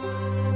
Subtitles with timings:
[0.00, 0.47] Bye.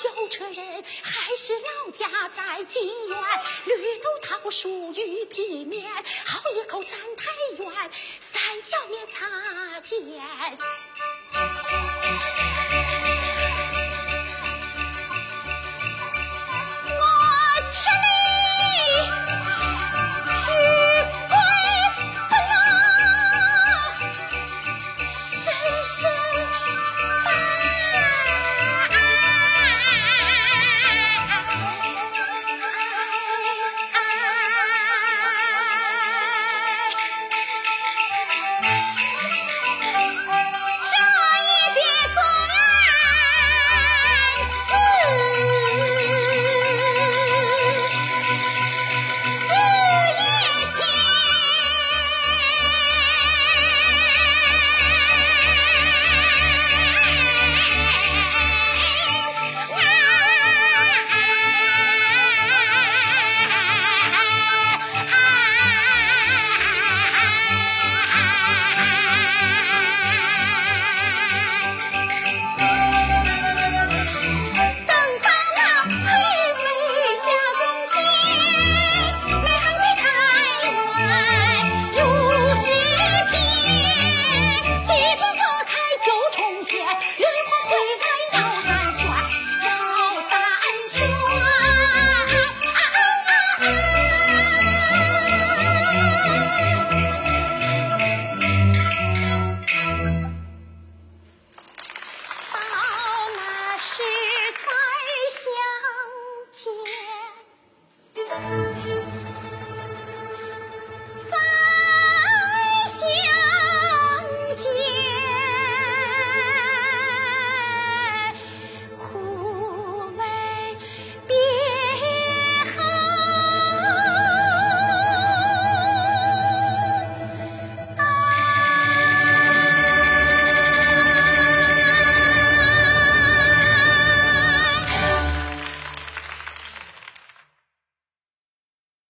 [0.00, 3.18] 小车人还是老家在金源
[3.66, 5.92] 绿豆桃树玉皮面
[6.24, 10.00] 好一口咱太原三角面擦肩。